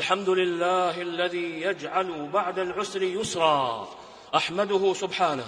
[0.00, 3.88] الحمد لله الذي يجعل بعد العسر يسرا.
[4.34, 5.44] أحمده سبحانه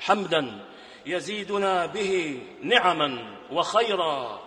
[0.00, 0.58] حمدا
[1.06, 4.40] يزيدنا به نعما وخيرا.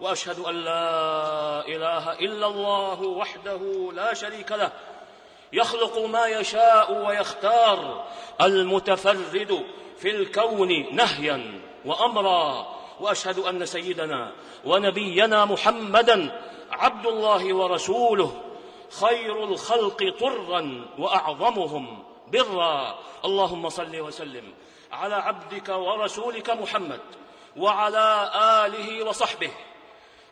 [0.00, 4.72] وأشهد أن لا إله إلا الله وحده لا شريك له.
[5.52, 8.04] يخلق ما يشاء ويختار.
[8.40, 9.64] المتفرد
[9.98, 12.66] في الكون نهيا وأمرا.
[13.00, 14.32] وأشهد أن سيدنا
[14.64, 16.40] ونبينا محمدا
[16.70, 18.40] عبد الله ورسوله.
[19.00, 22.98] خير الخلق طرا وأعظمهم برا.
[23.24, 24.54] اللهم صل وسلم
[24.92, 27.00] على عبدك ورسولك محمد
[27.56, 28.30] وعلى
[28.66, 29.50] آله وصحبه.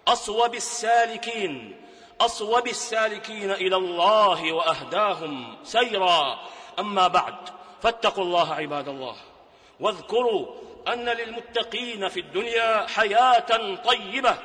[0.09, 1.81] أصوب السالكين
[2.21, 6.39] أصوب السالكين إلى الله وأهداهم سيرا.
[6.79, 7.37] أما بعد
[7.83, 9.17] فاتقوا الله عباد الله.
[9.81, 10.47] واذكروا
[10.89, 14.37] أن للمتقين في الدنيا حياة طيبة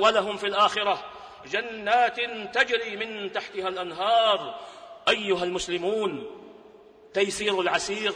[0.00, 1.04] ولهم في الآخرة
[1.46, 2.20] جنات
[2.54, 4.60] تجري من تحتها الأنهار.
[5.08, 6.26] أيها المسلمون
[7.14, 8.12] تيسير العسير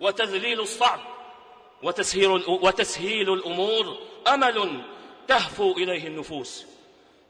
[0.00, 1.00] وتذليل الصعب
[1.82, 4.82] وتسهيل, وتسهيل الأمور أمل
[5.28, 6.66] تهفو إليه النفوس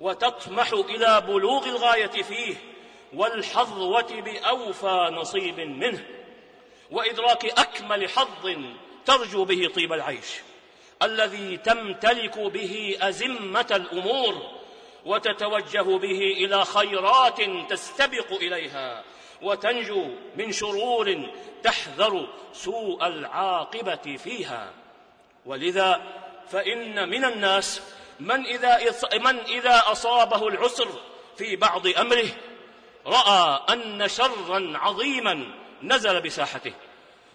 [0.01, 2.55] وتطمح إلى بلوغ الغاية فيه
[3.15, 6.07] والحظوة بأوفى نصيب منه.
[6.91, 8.57] وإدراك أكمل حظ
[9.07, 10.27] ترجو به طيب العيش
[11.03, 14.56] الذي تمتلك به أزمة الأمور
[15.07, 17.41] وتتوجه به إلى خيرات
[17.71, 19.05] تستبق إليها
[19.43, 21.31] وتنجو من شرور
[21.63, 24.73] تحذر سوء العاقبة فيها.
[25.47, 26.03] ولذا
[26.49, 27.83] فإن من الناس
[28.21, 28.79] من إذا
[29.15, 30.89] من إذا أصابه العسر
[31.37, 32.29] في بعض أمره
[33.07, 35.51] رأى أن شرا عظيما
[35.83, 36.73] نزل بساحته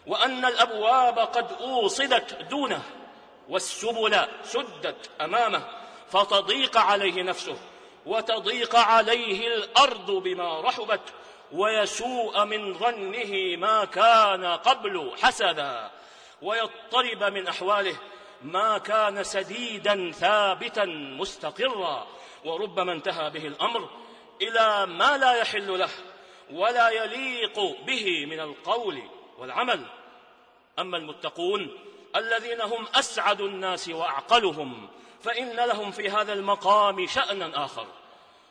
[0.08, 2.84] وأن الأبواب قد أوصدت دونه
[3.50, 5.81] والسبل سدت أمامه
[6.12, 7.58] فتضيق عليه نفسه
[8.06, 11.02] وتضيق عليه الأرض بما رحبت
[11.52, 15.92] ويسوء من ظنه ما كان قبل حسدا
[16.42, 17.96] ويضطرب من أحواله
[18.42, 20.86] ما كان سديدا ثابتا
[21.20, 22.08] مستقرا.
[22.46, 23.90] وربما انتهى به الأمر
[24.42, 25.90] إلى ما لا يحل له
[26.52, 29.02] ولا يليق به من القول
[29.38, 29.86] والعمل.
[30.80, 31.78] أما المتقون
[32.16, 34.90] الذين هم أسعد الناس وأعقلهم
[35.24, 37.88] فإن لهم في هذا المقام شأنا آخر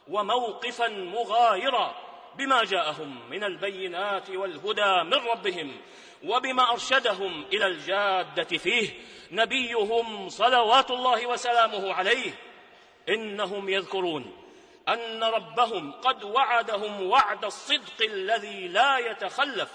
[0.09, 1.95] وموقفا مغايرا
[2.39, 5.77] بما جاءهم من البينات والهدى من ربهم
[6.25, 8.91] وبما أرشدهم إلى الجادة فيه
[9.31, 12.33] نبيهم صلوات الله وسلامه عليه
[13.09, 14.37] إنهم يذكرون
[14.89, 19.71] أن ربهم قد وعدهم وعد الصدق الذي لا يتخلف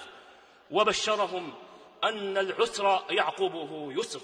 [0.72, 1.54] وبشرهم
[2.04, 4.22] أن العسر يعقبه يسر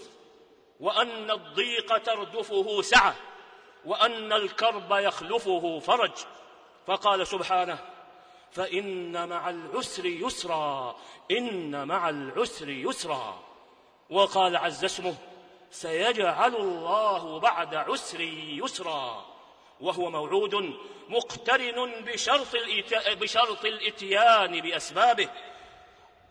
[0.82, 3.16] وأن الضيق تردفه سعة
[3.86, 6.12] وأن الكرب يخلفه فرج.
[6.88, 7.80] فقال سبحانه
[8.52, 10.96] فإن مع العسر يسرا
[11.32, 13.40] إن مع العسر يسرا.
[14.10, 15.16] وقال عز اسمه
[15.72, 19.26] سيجعل الله بعد عسر يسرا.
[19.82, 20.74] وهو موعود
[21.10, 22.56] مقترن بشرط,
[23.22, 25.30] بشرط الإتيان بأسبابه.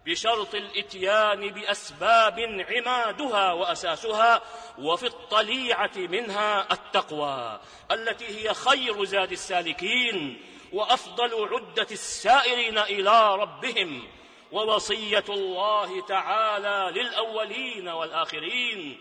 [0.06, 4.42] بشرط الإتيان بأسباب عمادها وأساسها
[4.78, 14.08] وفي الطليعة منها التقوى التي هي خير زاد السالكين وأفضل عدة السائرين إلى ربهم
[14.52, 19.00] ووصية الله تعالى للأولين والآخرين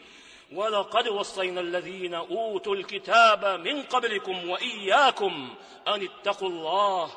[0.52, 5.56] ولقد وصينا الذين أوتوا الكتاب من قبلكم وإياكم
[5.88, 7.12] أن اتقوا الله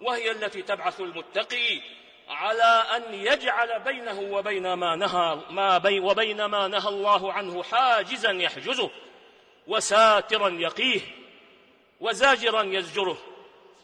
[0.00, 1.80] وهي التي تبعث المتقي
[2.28, 8.30] على أن يجعل بينه وبين ما نهى ما بي وبين ما نهى الله عنه حاجزا
[8.30, 8.90] يحجزه
[9.66, 11.00] وساترا يقيه
[12.00, 13.18] وزاجرا يزجره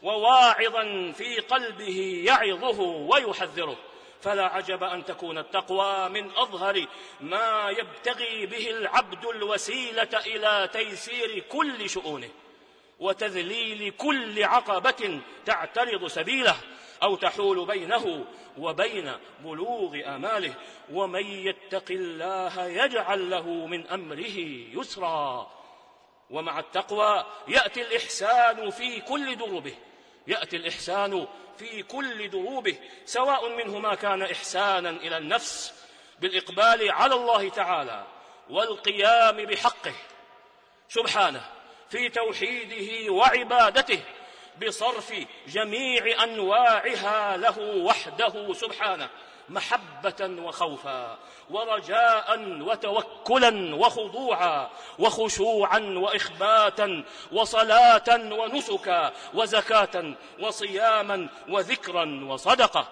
[0.03, 3.77] وواعظا في قلبه يعظه ويحذره.
[4.21, 6.85] فلا عجب أن تكون التقوى من أظهر
[7.21, 12.29] ما يبتغي به العبد الوسيلة إلى تيسير كل شؤونه
[12.99, 16.55] وتذليل كل عقبة تعترض سبيله.
[17.03, 18.25] أو تحول بينه
[18.57, 20.53] وبين بلوغ آماله
[20.91, 24.37] ومن يتق الله يجعل له من أمره
[24.79, 25.51] يسرا.
[26.29, 29.75] ومع التقوى يأتي الإحسان في كل دروبه
[30.27, 31.27] يأتي الإحسان
[31.57, 32.75] في كل دروبه
[33.05, 35.73] سواء منه ما كان إحسانا إلى النفس
[36.19, 38.05] بالإقبال على الله تعالى
[38.49, 39.93] والقيام بحقه
[40.89, 41.49] سبحانه
[41.89, 43.99] في توحيده وعبادته
[44.57, 45.13] بصرف
[45.47, 49.09] جميع أنواعها له وحده سبحانه
[49.49, 51.17] محبة وخوفا
[51.49, 54.69] ورجاء وتوكلا وخضوعا
[54.99, 62.87] وخشوعا وإخباتا وصلاة ونسكا وزكاة وصياما وذكرا وصدقة.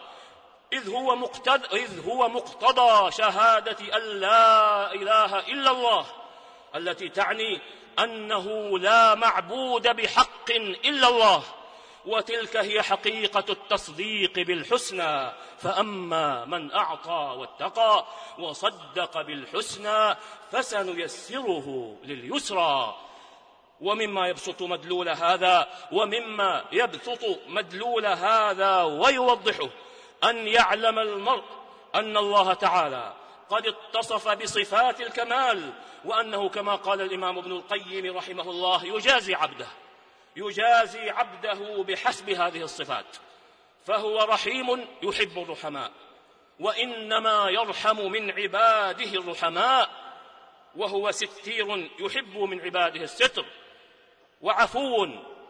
[0.74, 6.06] إذ هو مقتضى إذ هو مقتضى شهادة أن لا إله إلا الله
[6.76, 7.62] التي تعني
[8.00, 10.51] أنه لا معبود بحق
[10.86, 11.44] إلا الله
[12.06, 15.31] وتلك هي حقيقة التصديق بالحسنى.
[15.57, 18.06] فأما من أعطى واتقى
[18.39, 20.15] وصدق بالحسنى
[20.51, 22.95] فسنيسره لليسرى.
[23.81, 29.69] ومما يبسط مدلول هذا ومما يبسط مدلول هذا ويوضحه
[30.24, 31.44] أن يعلم المرء
[31.95, 33.13] أن الله تعالى
[33.50, 35.74] قد اتصف بصفات الكمال
[36.06, 39.68] وأنه كما قال الإمام ابن القيم رحمه الله يجازي عبده
[40.36, 43.06] يجازي عبده بحسب هذه الصفات
[43.86, 45.92] فهو رحيم يحب الرحماء
[46.60, 49.90] وإنما يرحم من عباده الرحماء
[50.75, 53.46] وهو ستير يحب من عباده الستر
[54.42, 55.07] وعفو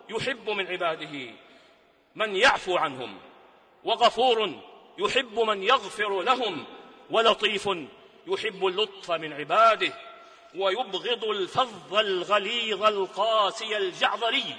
[0.10, 1.34] يحب من عباده
[2.16, 3.18] من يعفو عنهم
[3.84, 4.54] وغفور
[4.98, 6.66] يحب من يغفر لهم
[7.10, 7.70] ولطيف
[8.28, 9.94] يحب اللطف من عباده
[10.56, 14.56] ويبغض الفظ الغليظ القاسي الجعظري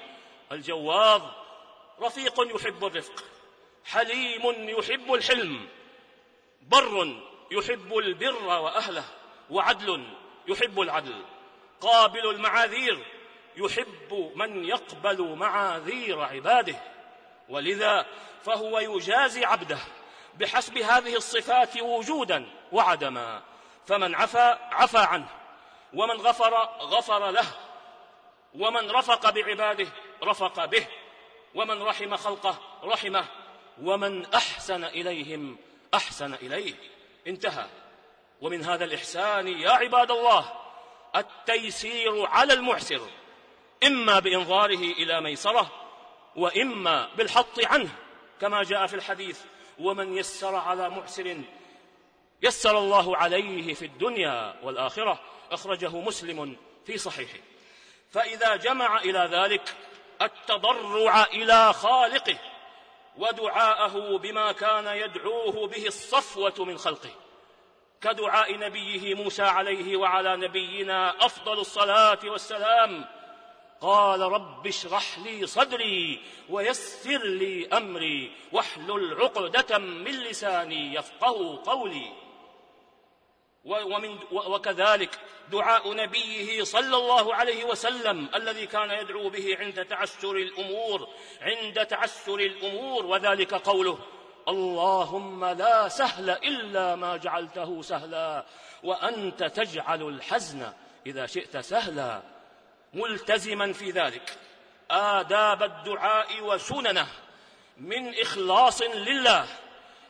[0.53, 1.23] الجواظ
[2.01, 3.25] رفيق يحب الرفق
[3.85, 5.69] حليم يحب الحلم
[6.63, 7.17] بر
[7.51, 9.05] يحب البر وأهله
[9.51, 10.05] وعدل
[10.49, 11.23] يحب العدل.
[11.81, 13.05] قابل المعاذير
[13.57, 16.77] يحب من يقبل معاذير عباده
[17.49, 18.07] ولذا
[18.45, 19.79] فهو يجازي عبده.
[20.35, 23.43] بحسب هذه الصفات وجودا وعدما.
[23.87, 25.29] فمن عفا عفا عنه.
[25.95, 27.47] ومن غفر غفر له.
[28.55, 29.87] ومن رفق بعباده
[30.23, 30.87] رفق به.
[31.55, 33.25] ومن رحم خلقه رحمه.
[33.83, 35.59] ومن أحسن إليهم
[35.95, 36.75] أحسن إليه.
[37.27, 37.67] انتهى.
[38.41, 40.53] ومن هذا الإحسان يا عباد الله
[41.17, 43.01] التيسير على المعسر.
[43.87, 45.71] إما بإنظاره إلى ميسره
[46.37, 47.91] وإما بالحط عنه.
[48.41, 49.41] كما جاء في الحديث
[49.79, 51.37] ومن يسر على معسر
[52.43, 55.21] يسر الله عليه في الدنيا والآخرة
[55.51, 56.57] أخرجه مسلم
[56.87, 57.39] في صحيحه.
[58.11, 59.75] فإذا جمع إلى ذلك
[60.23, 62.39] التضرع إلى خالقه
[63.17, 67.11] ودعاءه بما كان يدعوه به الصفوة من خلقه.
[68.01, 73.20] كدعاء نبيه موسى عليه وعلى نبينا أفضل الصلاة والسلام
[73.81, 82.13] قال رب اشرح لي صدري ويسر لي أمري واحلل عقدة من لساني يفقه قولي.
[83.65, 85.19] ومن وكذلك
[85.53, 91.09] دعاء نبيه صلى الله عليه وسلم الذي كان يدعو به عند تعسر الأمور
[91.41, 93.99] عند تعسر الأمور وذلك قوله
[94.49, 98.45] اللهم لا سهل إلا ما جعلته سهلا
[98.83, 100.73] وأنت تجعل الحزن
[101.07, 102.23] إذا شئت سهلا.
[102.95, 104.39] ملتزما في ذلك.
[104.91, 107.07] آداب الدعاء وسننه
[107.77, 109.47] من إخلاص لله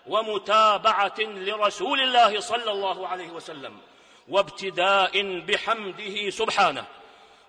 [0.07, 3.81] ومتابعة لرسول الله صلى الله عليه وسلم
[4.29, 6.85] وابتداء بحمده سبحانه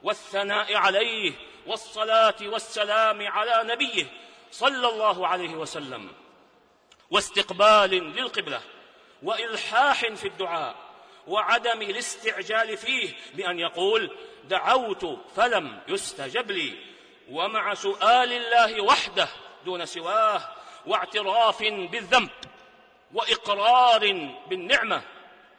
[0.04, 1.34] والثناء عليه
[1.68, 4.06] والصلاة والسلام على نبيه
[4.52, 6.12] صلى الله عليه وسلم
[7.12, 8.62] واستقبال للقبلة
[9.24, 10.76] وإلحاح في الدعاء
[11.32, 16.74] وعدم الاستعجال فيه بأن يقول دعوت فلم يستجب لي.
[17.30, 19.28] ومع سؤال الله وحده
[19.66, 20.42] دون سواه
[20.86, 22.30] واعتراف بالذنب
[23.14, 25.02] وإقرار بالنعمة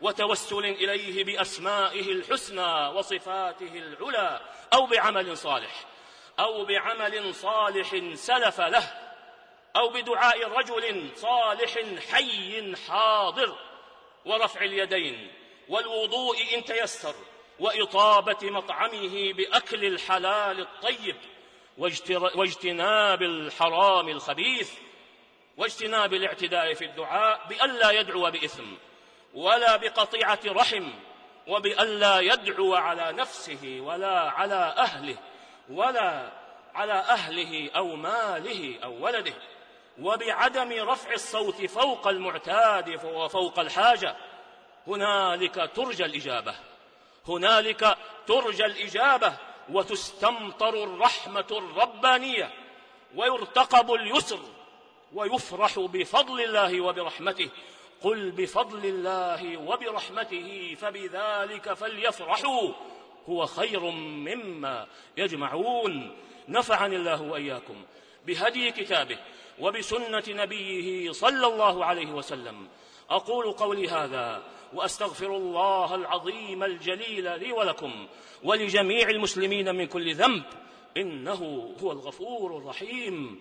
[0.00, 4.40] وتوسل إليه بأسمائه الحسنى وصفاته العلى
[4.74, 5.84] أو بعمل صالح
[6.38, 8.92] أو بعمل صالح سلف له
[9.76, 11.78] أو بدعاء رجل صالح
[12.12, 13.56] حي حاضر
[14.24, 15.32] ورفع اليدين
[15.68, 17.14] والوضوء إن تيسر
[17.60, 21.16] وإطابة مطعمه بأكل الحلال الطيب
[22.34, 24.72] واجتناب الحرام الخبيث
[25.56, 28.64] واجتناب الاعتداء في الدعاء بألا يدعو بإثم
[29.34, 30.90] ولا بقطيعة رحم
[31.46, 35.16] وبألا يدعو على نفسه ولا على أهله
[35.70, 36.32] ولا
[36.74, 39.34] على أهله أو ماله أو ولده
[40.00, 44.16] وبعدم رفع الصوت فوق المعتاد وفوق الحاجة.
[44.86, 46.54] هنالك ترجى الإجابة.
[47.28, 47.96] هنالك
[48.26, 49.32] ترجى الإجابة
[49.70, 52.50] وتستمطر الرحمة الربانية
[53.14, 54.40] ويرتقب اليسر
[55.12, 57.48] ويفرح بفضل الله وبرحمته.
[58.02, 62.72] قل بفضل الله وبرحمته فبذلك فليفرحوا.
[63.28, 64.86] هو خير مما
[65.16, 66.16] يجمعون.
[66.48, 67.84] نفعني الله وإياكم
[68.26, 69.18] بهدي كتابه
[69.58, 72.68] وبسنة نبيه صلى الله عليه وسلم.
[73.10, 74.42] أقول قولي هذا
[74.74, 78.06] وأستغفر الله العظيم الجليل لي ولكم
[78.44, 80.42] ولجميع المسلمين من كل ذنب
[80.96, 83.40] إنه هو الغفور الرحيم.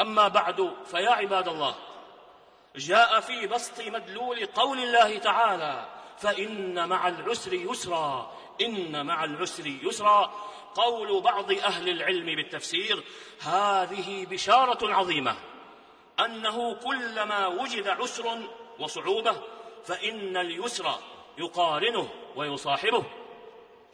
[0.00, 1.74] أما بعد فيا عباد الله
[2.76, 5.88] جاء في بسط مدلول قول الله تعالى
[6.18, 10.32] فإن مع العسر يسرا إن مع العسر يسرا.
[10.74, 13.04] قول بعض أهل العلم بالتفسير
[13.40, 15.36] هذه بشارة عظيمة
[16.24, 18.38] أنه كلما وجد عسر
[18.78, 19.42] وصعوبة
[19.84, 20.94] فإن اليسر
[21.38, 23.04] يقارنه ويصاحبه.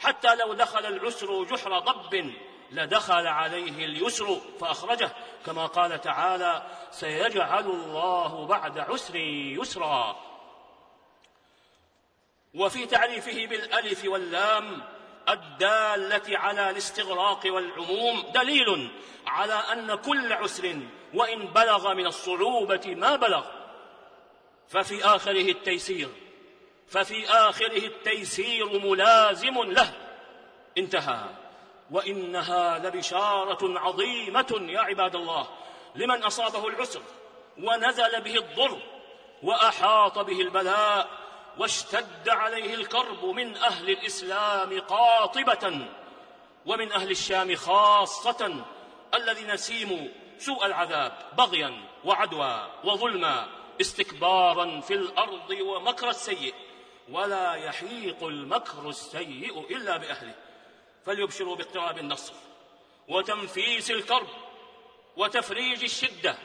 [0.00, 2.34] حتى لو دخل العسر جحر ضب
[2.74, 5.10] لدخل عليه اليسر فأخرجه
[5.46, 10.16] كما قال تعالى سيجعل الله بعد عسر يسرا.
[12.54, 14.82] وفي تعريفه بالألف واللام
[15.28, 18.90] الدالة على الاستغراق والعموم دليل
[19.26, 20.80] على أن كل عسر
[21.14, 23.46] وإن بلغ من الصعوبة ما بلغ.
[24.68, 26.08] ففي آخره التيسير
[26.88, 29.92] ففي آخره التيسير ملازم له.
[30.78, 31.43] انتهى.
[31.90, 35.48] وإنها لبشارة عظيمة يا عباد الله.
[35.94, 37.00] لمن أصابه العسر
[37.58, 38.78] ونزل به الضر
[39.42, 41.08] وأحاط به البلاء
[41.58, 45.86] واشتد عليه الكرب من أهل الإسلام قاطبة
[46.66, 48.64] ومن أهل الشام خاصة
[49.14, 53.46] الذين سيموا سوء العذاب بغيا وعدوى وظلما
[53.80, 56.54] استكبارا في الأرض ومكر السيء.
[57.10, 60.34] ولا يحيق المكر السيء إلا بأهله.
[61.06, 62.34] فليبشروا باقتراب النصر
[63.08, 64.28] وتنفيس الكرب
[65.16, 66.36] وتفريج الشدة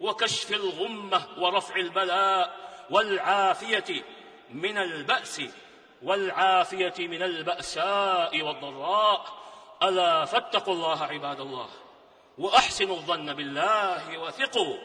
[0.00, 2.56] وكشف الغمة ورفع البلاء
[2.90, 4.04] والعافية
[4.50, 5.42] من البأس
[6.02, 9.42] والعافية من البأساء والضراء.
[9.82, 11.68] ألا فاتقوا الله عباد الله
[12.38, 14.76] وأحسنوا الظن بالله وثقوا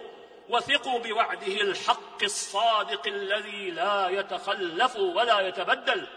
[0.49, 6.07] وثقوا بوعده الحق الصادق الذي لا يتخلف ولا يتبدل.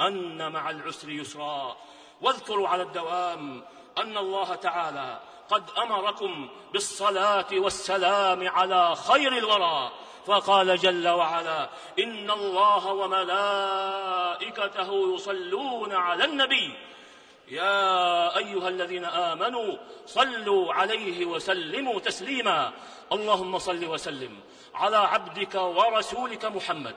[0.00, 1.76] أن مع العسر يسرا.
[2.22, 3.62] واذكروا على الدوام
[3.98, 9.92] أن الله تعالى قد أمركم بالصلاة والسلام على خير الورى.
[10.26, 16.74] فقال جل وعلا إن الله وملائكته يصلون على النبي.
[17.48, 19.76] يا أيها الذين آمنوا
[20.06, 22.72] صلوا عليه وسلموا تسليما.
[23.12, 24.40] اللهم صل وسلم
[24.74, 26.96] على عبدك ورسولك محمد.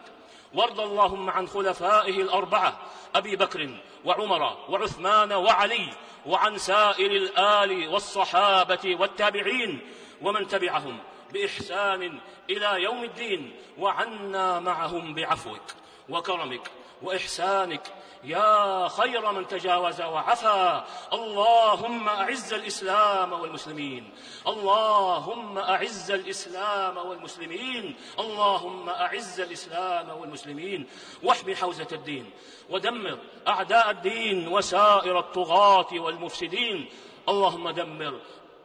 [0.55, 2.79] وارض اللهم عن خلفائه الأربعة
[3.15, 3.69] أبي بكر
[4.05, 5.89] وعمر وعثمان وعلي
[6.25, 9.79] وعن سائر الآل والصحابة والتابعين
[10.21, 10.97] ومن تبعهم
[11.33, 12.19] بإحسان
[12.49, 15.61] إلى يوم الدين وعنا معهم بعفوك
[16.09, 16.71] وكرمك
[17.01, 17.93] وإحسانك.
[18.23, 20.85] يا خير من تجاوز وعفا.
[21.13, 24.13] اللهم أعز الإسلام والمسلمين.
[24.47, 27.95] اللهم أعز الإسلام والمسلمين.
[28.19, 30.87] اللهم أعز الإسلام والمسلمين.
[31.23, 32.31] واحمي حوزة الدين.
[32.69, 36.89] ودمر أعداء الدين وسائر الطغاة والمفسدين.
[37.29, 38.19] اللهم دمر.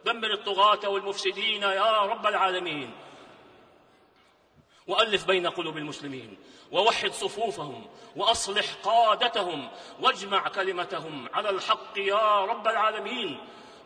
[0.05, 2.91] دمر الطغاة والمفسدين يا رب العالمين.
[4.87, 6.37] وألف بين قلوب المسلمين.
[6.71, 7.85] ووحد صفوفهم
[8.15, 9.67] وأصلح قادتهم
[10.01, 13.39] واجمع كلمتهم على الحق يا رب العالمين.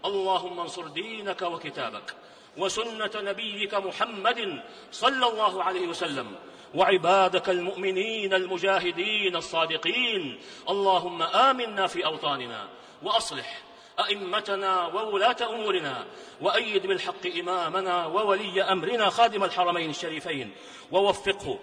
[0.06, 2.16] اللهم انصر دينك وكتابك
[2.58, 6.36] وسنة نبيك محمد صلى الله عليه وسلم
[6.76, 10.40] وعبادك المؤمنين المجاهدين الصادقين.
[10.70, 12.68] اللهم آمنا في أوطاننا
[13.04, 13.62] وأصلح
[14.00, 16.06] أئمتنا وولاة أمورنا
[16.42, 20.52] وأيد بالحق إمامنا وولي أمرنا خادم الحرمين الشريفين
[20.92, 21.60] ووفقه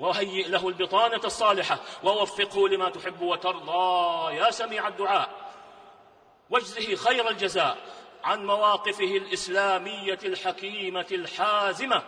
[0.00, 4.34] وهيئ له البطانة الصالحة ووفقه لما تحب وترضى.
[4.36, 5.50] يا سميع الدعاء.
[6.50, 7.78] واجزه خير الجزاء
[8.24, 12.02] عن مواقفه الإسلامية الحكيمة الحازمة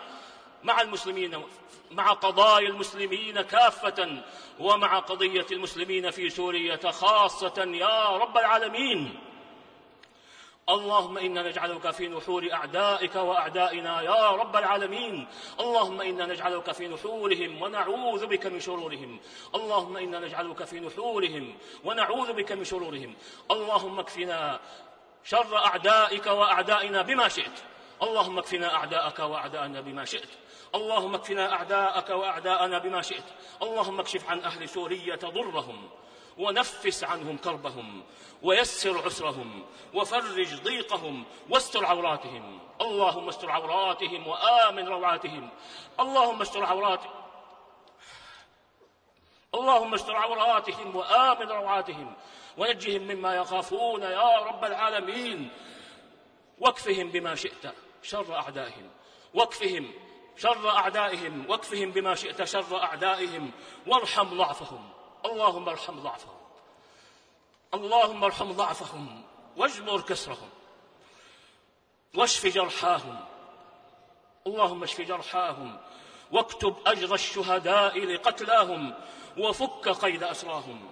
[0.63, 1.43] مع المسلمين
[1.91, 4.23] مع قضايا المسلمين كافة
[4.61, 7.65] ومع قضية المسلمين في سوريا خاصة.
[7.75, 9.32] يا رب العالمين.
[10.73, 15.27] اللهم إنا نجعلك في نحور أعدائك وأعدائنا يا رب العالمين.
[15.61, 19.21] اللهم إنا نجعلك في نحورهم ونعوذ بك من شرورهم.
[19.55, 23.15] اللهم إنا نجعلك في نحورهم ونعوذ بك من شرورهم.
[23.51, 24.61] اللهم اكفنا
[25.25, 27.59] شر أعدائك وأعدائنا بما شئت.
[28.03, 30.31] اللهم اكفنا أعداءك وأعداءنا بما شئت.
[30.75, 33.25] اللهم اكفنا أعداءك وأعداءنا بما شئت.
[33.63, 35.89] اللهم اكشف عن أهل سورية ضرهم
[36.39, 38.03] ونفس عنهم كربهم
[38.43, 42.59] ويسر عسرهم وفرج ضيقهم واستر عوراتهم.
[42.81, 45.49] اللهم استر عوراتهم وآمن روعاتهم
[46.01, 47.23] اللهم استر عوراتهم
[49.55, 52.15] اللهم استر عوراتهم وآمن روعاتهم
[52.59, 55.51] ونجهم مما يخافون يا رب العالمين.
[56.59, 58.91] واكفهم بما شئت شر أعدائهم.
[59.35, 59.93] واكفهم
[60.37, 61.51] شر أعدائهم.
[61.51, 63.51] واكفهم بما شئت شر أعدائهم.
[63.87, 64.93] وارحم ضعفهم.
[65.25, 66.39] اللهم ارحم ضعفهم.
[67.75, 69.23] اللهم ارحم ضعفهم
[69.57, 70.51] واجبر كسرهم.
[72.15, 73.25] واشف جرحاهم.
[74.47, 75.81] اللهم اشف جرحاهم
[76.33, 78.95] واكتب أجر الشهداء لقتلاهم
[79.39, 80.91] وفك قيد أسراهم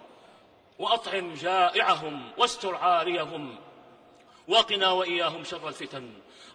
[0.78, 3.58] وأطعم جائعهم واستر عاريهم
[4.48, 6.12] وقنا وإياهم شر الفتن.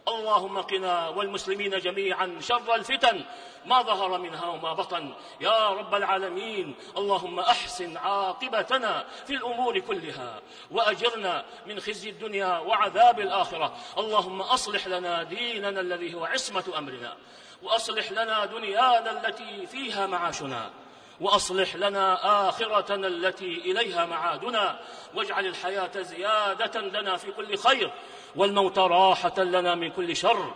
[0.07, 3.23] اللهم قنا والمسلمين جميعا شر الفتن.
[3.65, 5.13] ما ظهر منها وما بطن.
[5.41, 13.77] يا رب العالمين اللهم أحسن عاقبتنا في الأمور كلها وأجرنا من خزي الدنيا وعذاب الآخرة.
[13.97, 17.17] اللهم أصلح لنا ديننا الذي هو عصمة أمرنا
[17.63, 20.71] وأصلح لنا دنيانا التي فيها معاشنا.
[21.21, 24.79] وأصلح لنا آخرتنا التي إليها معادنا
[25.13, 27.91] واجعل الحياة زيادة لنا في كل خير
[28.35, 30.53] والموت راحة لنا من كل شر.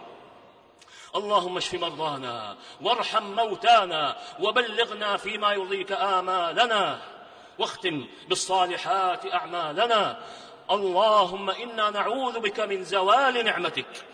[1.15, 6.99] اللهم اشف مرضانا وارحم موتانا وبلغنا فيما يرضيك آمالنا
[7.59, 10.19] واختم بالصالحات أعمالنا.
[10.71, 14.05] اللهم إنا نعوذ بك من زوال نعمتك.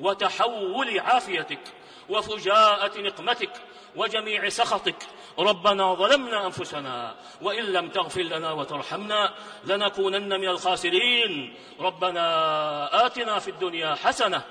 [0.00, 1.60] وتحول عافيتك
[2.08, 3.50] وفجاءة نقمتك
[3.96, 5.06] وجميع سخطك.
[5.38, 11.54] ربنا ظلمنا أنفسنا وإن لم تغفر لنا وترحمنا لنكونن من الخاسرين.
[11.80, 14.42] ربنا آتنا في الدنيا حسنة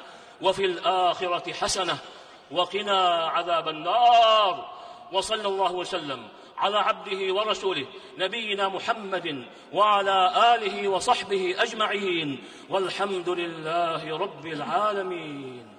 [0.42, 1.98] وفي الآخرة حسنة
[2.52, 4.78] وقنا عذاب النار.
[5.12, 14.46] وصلى الله وسلم على عبده ورسوله نبينا محمد وعلى آله وصحبه أجمعين والحمد لله رب
[14.46, 15.77] العالمين.